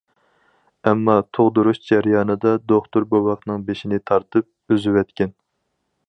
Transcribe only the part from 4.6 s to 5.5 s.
ئۈزۈۋەتكەن.